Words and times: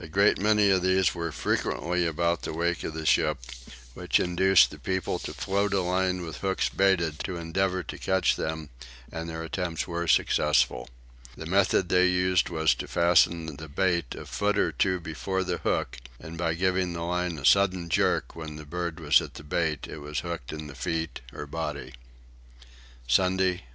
A 0.00 0.06
great 0.06 0.36
many 0.38 0.68
of 0.68 0.82
these 0.82 1.14
were 1.14 1.32
frequently 1.32 2.04
about 2.06 2.42
the 2.42 2.52
wake 2.52 2.84
of 2.84 2.92
the 2.92 3.06
ship, 3.06 3.38
which 3.94 4.20
induced 4.20 4.70
the 4.70 4.78
people 4.78 5.18
to 5.20 5.32
float 5.32 5.72
a 5.72 5.80
line 5.80 6.20
with 6.20 6.40
hooks 6.42 6.68
baited 6.68 7.18
to 7.20 7.38
endeavour 7.38 7.82
to 7.82 7.96
catch 7.96 8.36
them 8.36 8.68
and 9.10 9.30
their 9.30 9.42
attempts 9.42 9.88
were 9.88 10.06
successful. 10.06 10.90
The 11.38 11.46
method 11.46 11.88
they 11.88 12.04
used 12.06 12.50
was 12.50 12.74
to 12.74 12.86
fasten 12.86 13.56
the 13.56 13.66
bait 13.70 14.14
a 14.14 14.26
foot 14.26 14.58
or 14.58 14.72
two 14.72 15.00
before 15.00 15.42
the 15.42 15.56
hook 15.56 16.00
and, 16.20 16.36
by 16.36 16.52
giving 16.52 16.92
the 16.92 17.00
line 17.04 17.38
a 17.38 17.46
sudden 17.46 17.88
jerk 17.88 18.36
when 18.36 18.56
the 18.56 18.66
bird 18.66 19.00
was 19.00 19.22
at 19.22 19.32
the 19.36 19.42
bait, 19.42 19.86
it 19.88 20.00
was 20.02 20.18
hooked 20.20 20.52
in 20.52 20.66
the 20.66 20.74
feet 20.74 21.22
or 21.32 21.46
body. 21.46 21.94
Sunday 23.08 23.52
6. 23.52 23.62